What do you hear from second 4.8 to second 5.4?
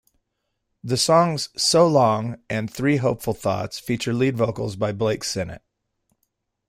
Blake